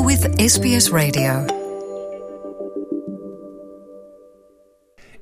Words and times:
You're 0.00 0.06
with 0.06 0.40
SBS 0.40 0.88
Radio. 0.90 1.46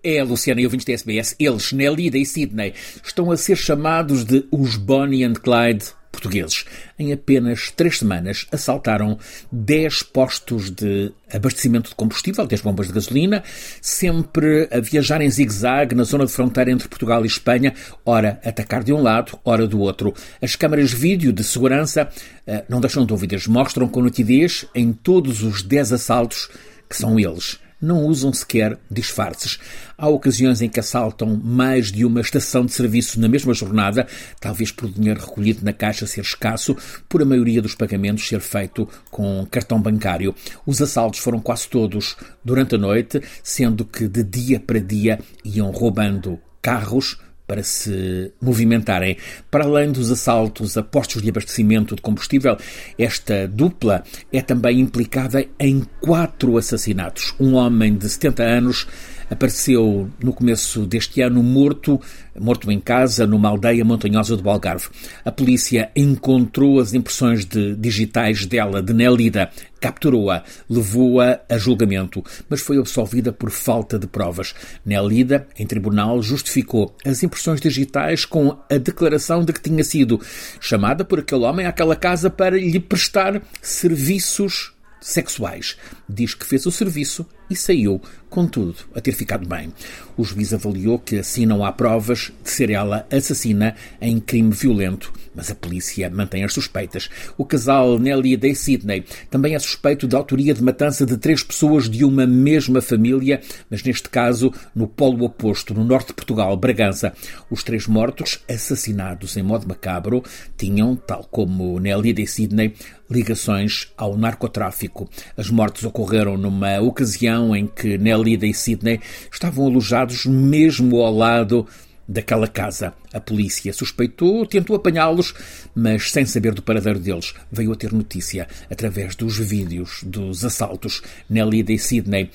É 0.04 0.20
a 0.20 0.24
Luciana 0.24 0.60
e 0.60 0.66
ouvintes 0.66 0.86
da 0.86 0.92
SBS. 0.92 1.34
Eles, 1.40 1.72
Nelida 1.72 2.16
e 2.16 2.24
Sydney, 2.24 2.74
estão 3.04 3.32
a 3.32 3.36
ser 3.36 3.56
chamados 3.56 4.24
de 4.24 4.46
os 4.52 4.76
Bonnie 4.76 5.24
and 5.24 5.32
Clyde 5.34 5.86
portugueses. 6.18 6.64
Em 6.98 7.12
apenas 7.12 7.70
três 7.70 7.98
semanas 7.98 8.46
assaltaram 8.50 9.18
10 9.52 10.02
postos 10.04 10.70
de 10.70 11.12
abastecimento 11.32 11.90
de 11.90 11.94
combustível, 11.94 12.46
10 12.46 12.60
bombas 12.62 12.88
de 12.88 12.92
gasolina, 12.92 13.42
sempre 13.80 14.68
a 14.72 14.80
viajar 14.80 15.20
em 15.20 15.30
zigue-zague 15.30 15.94
na 15.94 16.04
zona 16.04 16.26
de 16.26 16.32
fronteira 16.32 16.70
entre 16.70 16.88
Portugal 16.88 17.24
e 17.24 17.28
Espanha, 17.28 17.74
ora 18.04 18.40
atacar 18.44 18.82
de 18.82 18.92
um 18.92 19.02
lado, 19.02 19.38
ora 19.44 19.66
do 19.66 19.78
outro. 19.78 20.12
As 20.42 20.56
câmaras 20.56 20.92
vídeo 20.92 21.32
de 21.32 21.44
segurança, 21.44 22.08
eh, 22.46 22.64
não 22.68 22.80
deixam 22.80 23.06
dúvidas, 23.06 23.46
mostram 23.46 23.88
com 23.88 24.02
nitidez 24.02 24.66
em 24.74 24.92
todos 24.92 25.42
os 25.42 25.62
10 25.62 25.92
assaltos 25.92 26.48
que 26.88 26.96
são 26.96 27.18
eles 27.18 27.58
não 27.80 28.04
usam 28.04 28.32
sequer 28.32 28.78
disfarces. 28.90 29.58
Há 29.96 30.08
ocasiões 30.08 30.60
em 30.60 30.68
que 30.68 30.80
assaltam 30.80 31.36
mais 31.36 31.92
de 31.92 32.04
uma 32.04 32.20
estação 32.20 32.64
de 32.64 32.72
serviço 32.72 33.20
na 33.20 33.28
mesma 33.28 33.54
jornada, 33.54 34.06
talvez 34.40 34.70
por 34.70 34.90
dinheiro 34.90 35.20
recolhido 35.20 35.64
na 35.64 35.72
caixa 35.72 36.06
ser 36.06 36.20
escasso, 36.20 36.76
por 37.08 37.22
a 37.22 37.24
maioria 37.24 37.62
dos 37.62 37.74
pagamentos 37.74 38.26
ser 38.26 38.40
feito 38.40 38.88
com 39.10 39.46
cartão 39.50 39.80
bancário. 39.80 40.34
Os 40.66 40.82
assaltos 40.82 41.20
foram 41.20 41.40
quase 41.40 41.68
todos 41.68 42.16
durante 42.44 42.74
a 42.74 42.78
noite, 42.78 43.22
sendo 43.42 43.84
que 43.84 44.08
de 44.08 44.22
dia 44.22 44.60
para 44.60 44.80
dia 44.80 45.18
iam 45.44 45.70
roubando 45.70 46.38
carros, 46.60 47.18
para 47.48 47.62
se 47.62 48.30
movimentarem. 48.40 49.16
Para 49.50 49.64
além 49.64 49.90
dos 49.90 50.12
assaltos 50.12 50.76
a 50.76 50.82
postos 50.82 51.22
de 51.22 51.30
abastecimento 51.30 51.96
de 51.96 52.02
combustível, 52.02 52.58
esta 52.98 53.48
dupla 53.48 54.04
é 54.30 54.42
também 54.42 54.78
implicada 54.78 55.44
em 55.58 55.82
quatro 56.00 56.58
assassinatos. 56.58 57.34
Um 57.40 57.54
homem 57.54 57.96
de 57.96 58.06
70 58.08 58.42
anos 58.42 58.86
apareceu 59.30 60.08
no 60.22 60.32
começo 60.32 60.86
deste 60.86 61.20
ano 61.20 61.42
morto, 61.42 62.00
morto 62.38 62.70
em 62.70 62.80
casa, 62.80 63.26
numa 63.26 63.48
aldeia 63.48 63.84
montanhosa 63.84 64.36
do 64.36 64.48
Algarve. 64.48 64.88
A 65.24 65.30
polícia 65.30 65.90
encontrou 65.94 66.80
as 66.80 66.94
impressões 66.94 67.44
de 67.44 67.74
digitais 67.76 68.46
dela, 68.46 68.82
de 68.82 68.92
Nelida, 68.92 69.50
capturou-a, 69.80 70.42
levou-a 70.68 71.40
a 71.48 71.58
julgamento, 71.58 72.24
mas 72.48 72.60
foi 72.60 72.78
absolvida 72.78 73.32
por 73.32 73.50
falta 73.50 73.98
de 73.98 74.06
provas. 74.06 74.54
Nelida, 74.84 75.46
em 75.58 75.66
tribunal, 75.66 76.22
justificou 76.22 76.94
as 77.04 77.22
impressões 77.22 77.60
digitais 77.60 78.24
com 78.24 78.56
a 78.70 78.76
declaração 78.76 79.44
de 79.44 79.52
que 79.52 79.62
tinha 79.62 79.84
sido 79.84 80.20
chamada 80.60 81.04
por 81.04 81.20
aquele 81.20 81.44
homem 81.44 81.66
àquela 81.66 81.94
casa 81.94 82.30
para 82.30 82.58
lhe 82.58 82.80
prestar 82.80 83.40
serviços 83.62 84.72
sexuais. 85.00 85.76
Diz 86.08 86.34
que 86.34 86.46
fez 86.46 86.66
o 86.66 86.72
serviço 86.72 87.26
e 87.50 87.56
saiu, 87.56 88.00
contudo, 88.28 88.76
a 88.94 89.00
ter 89.00 89.12
ficado 89.12 89.46
bem. 89.46 89.72
O 90.16 90.24
juiz 90.24 90.52
avaliou 90.52 90.98
que 90.98 91.18
assim 91.18 91.46
não 91.46 91.64
há 91.64 91.72
provas 91.72 92.32
de 92.42 92.50
ser 92.50 92.70
ela 92.70 93.06
assassina 93.10 93.74
em 94.00 94.18
crime 94.18 94.50
violento, 94.50 95.12
mas 95.34 95.50
a 95.50 95.54
polícia 95.54 96.10
mantém 96.10 96.44
as 96.44 96.52
suspeitas. 96.52 97.08
O 97.36 97.44
casal 97.44 97.98
Nelly 97.98 98.36
Day 98.36 98.54
Sidney 98.54 99.04
também 99.30 99.54
é 99.54 99.58
suspeito 99.58 100.08
de 100.08 100.16
autoria 100.16 100.52
de 100.52 100.62
matança 100.62 101.06
de 101.06 101.16
três 101.16 101.42
pessoas 101.42 101.88
de 101.88 102.04
uma 102.04 102.26
mesma 102.26 102.80
família, 102.80 103.40
mas 103.70 103.82
neste 103.82 104.08
caso 104.08 104.52
no 104.74 104.88
polo 104.88 105.24
oposto, 105.24 105.72
no 105.72 105.84
norte 105.84 106.08
de 106.08 106.14
Portugal, 106.14 106.56
Bragança. 106.56 107.12
Os 107.48 107.62
três 107.62 107.86
mortos, 107.86 108.40
assassinados 108.48 109.36
em 109.36 109.42
modo 109.42 109.68
macabro, 109.68 110.22
tinham, 110.56 110.96
tal 110.96 111.24
como 111.24 111.78
Nelly 111.78 112.12
Day 112.12 112.26
Sidney, 112.26 112.74
ligações 113.10 113.88
ao 113.96 114.16
narcotráfico. 114.16 115.08
As 115.36 115.48
mortes 115.48 115.84
ocorreram 115.84 116.36
numa 116.36 116.80
ocasião 116.80 117.37
em 117.54 117.66
que 117.66 117.98
Nelida 117.98 118.46
e 118.46 118.54
Sidney 118.54 119.00
estavam 119.32 119.66
alojados 119.66 120.26
mesmo 120.26 121.00
ao 121.00 121.14
lado 121.14 121.66
daquela 122.08 122.48
casa. 122.48 122.94
A 123.12 123.20
polícia 123.20 123.72
suspeitou, 123.72 124.46
tentou 124.46 124.74
apanhá-los, 124.74 125.34
mas 125.74 126.10
sem 126.10 126.24
saber 126.24 126.54
do 126.54 126.62
paradeiro 126.62 126.98
deles. 126.98 127.34
Veio 127.52 127.72
a 127.72 127.76
ter 127.76 127.92
notícia 127.92 128.48
através 128.70 129.14
dos 129.14 129.38
vídeos 129.38 130.02
dos 130.04 130.44
assaltos. 130.44 131.02
Nelida 131.28 131.72
e 131.72 131.78
Sidney 131.78 132.30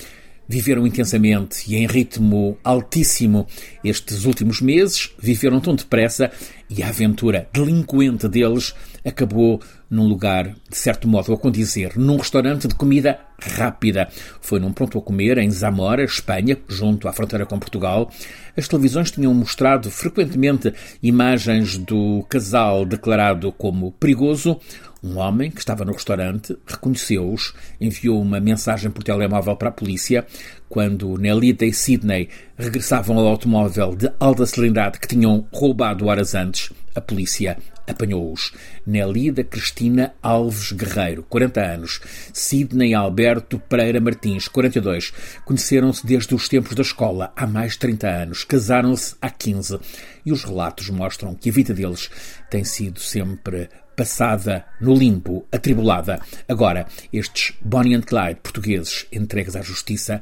viveram 0.47 0.85
intensamente 0.85 1.63
e 1.67 1.75
em 1.75 1.87
ritmo 1.87 2.57
altíssimo 2.63 3.47
estes 3.83 4.25
últimos 4.25 4.61
meses, 4.61 5.11
viveram 5.17 5.59
tão 5.59 5.73
depressa 5.73 6.31
e 6.75 6.81
a 6.81 6.89
aventura 6.89 7.47
delinquente 7.53 8.27
deles 8.27 8.73
acabou 9.05 9.61
num 9.89 10.07
lugar, 10.07 10.55
de 10.69 10.75
certo 10.75 11.07
modo, 11.07 11.31
a 11.31 11.37
condizer, 11.37 11.97
num 11.97 12.17
restaurante 12.17 12.67
de 12.67 12.73
comida 12.73 13.19
rápida. 13.39 14.07
Foi 14.41 14.59
num 14.59 14.71
pronto 14.71 14.97
a 14.97 15.01
comer 15.01 15.37
em 15.37 15.51
Zamora, 15.51 16.03
Espanha, 16.03 16.57
junto 16.67 17.07
à 17.07 17.13
fronteira 17.13 17.45
com 17.45 17.59
Portugal. 17.59 18.09
As 18.57 18.67
televisões 18.67 19.11
tinham 19.11 19.33
mostrado 19.33 19.91
frequentemente 19.91 20.73
imagens 21.01 21.77
do 21.77 22.25
casal 22.27 22.85
declarado 22.85 23.51
como 23.51 23.91
perigoso. 23.91 24.59
Um 25.03 25.17
homem 25.17 25.51
que 25.51 25.59
estava 25.59 25.83
no 25.83 25.91
restaurante 25.91 26.57
reconheceu-os, 26.65 27.53
enviou 27.79 28.21
uma 28.21 28.39
mensagem 28.39 28.89
por 28.89 29.03
telemóvel 29.03 29.55
para 29.57 29.69
a 29.69 29.73
polícia. 29.73 30.25
Quando 30.69 31.17
Nelita 31.17 31.65
e 31.65 31.73
Sidney 31.73 32.29
regressavam 32.57 33.17
ao 33.17 33.27
automóvel 33.27 33.95
de 33.95 34.11
alta 34.19 34.45
cilindrada 34.45 34.97
que 34.97 35.07
tinham 35.07 35.47
roubado 35.51 36.07
horas 36.07 36.35
antes, 36.35 36.71
a 36.95 37.01
polícia 37.01 37.57
apanhou-os. 37.87 38.53
Nelida 38.85 39.43
Cristina 39.43 40.13
Alves 40.21 40.71
Guerreiro, 40.71 41.23
40 41.23 41.61
anos. 41.61 41.99
Sidney 42.31 42.93
Alberto 42.93 43.59
Pereira 43.59 43.99
Martins, 43.99 44.47
42. 44.47 45.11
Conheceram-se 45.45 46.05
desde 46.05 46.33
os 46.35 46.47
tempos 46.47 46.75
da 46.75 46.81
escola, 46.81 47.31
há 47.35 47.45
mais 47.47 47.73
de 47.73 47.79
30 47.79 48.07
anos. 48.07 48.43
Casaram-se 48.43 49.15
há 49.21 49.29
15. 49.29 49.79
E 50.25 50.31
os 50.31 50.43
relatos 50.43 50.89
mostram 50.89 51.35
que 51.35 51.49
a 51.49 51.53
vida 51.53 51.73
deles 51.73 52.09
tem 52.49 52.63
sido 52.63 52.99
sempre 52.99 53.69
passada 53.95 54.65
no 54.79 54.93
limpo, 54.93 55.45
atribulada. 55.51 56.19
Agora, 56.47 56.87
estes 57.11 57.53
Bonnie 57.61 57.95
and 57.95 58.01
Clyde 58.01 58.39
portugueses 58.41 59.05
entregues 59.11 59.55
à 59.55 59.61
justiça 59.61 60.21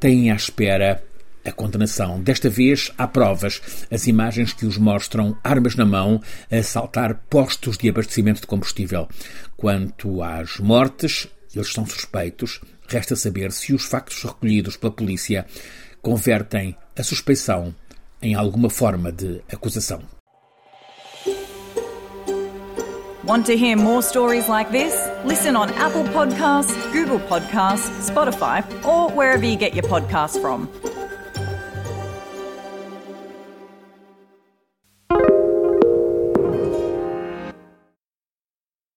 têm 0.00 0.32
à 0.32 0.34
espera 0.34 1.02
a 1.44 1.52
condenação. 1.52 2.20
Desta 2.20 2.48
vez 2.48 2.90
há 2.96 3.06
provas, 3.06 3.60
as 3.90 4.06
imagens 4.06 4.52
que 4.52 4.66
os 4.66 4.76
mostram 4.78 5.36
armas 5.42 5.74
na 5.74 5.84
mão 5.84 6.20
a 6.50 6.56
assaltar 6.56 7.20
postos 7.28 7.76
de 7.76 7.88
abastecimento 7.88 8.40
de 8.40 8.46
combustível. 8.46 9.08
Quanto 9.56 10.22
às 10.22 10.58
mortes, 10.58 11.28
eles 11.54 11.72
são 11.72 11.86
suspeitos. 11.86 12.60
Resta 12.88 13.16
saber 13.16 13.52
se 13.52 13.72
os 13.72 13.84
factos 13.84 14.22
recolhidos 14.22 14.76
pela 14.76 14.92
polícia 14.92 15.46
convertem 16.00 16.76
a 16.96 17.02
suspeição 17.02 17.74
em 18.20 18.34
alguma 18.34 18.70
forma 18.70 19.10
de 19.10 19.40
acusação. 19.52 20.02
Want 23.24 23.46
to 23.46 23.56
hear 23.56 23.76
more 23.76 24.02
stories 24.02 24.48
like 24.48 24.72
this? 24.72 24.92
Listen 25.24 25.54
on 25.54 25.70
Apple 25.74 26.02
Podcasts, 26.12 26.74
Google 26.92 27.20
Podcasts, 27.20 27.88
Spotify, 28.10 28.64
or 28.84 29.10
wherever 29.10 29.46
you 29.46 29.56
get 29.56 29.74
your 29.74 29.84
podcasts 29.84 30.40
from. 30.40 30.68